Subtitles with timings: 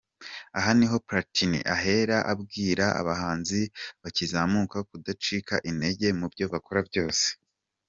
[0.57, 3.59] Aha niho Platini ahera abwira abahanzi
[4.01, 7.25] bakizamuka kudacika intege mu byo bakora byose.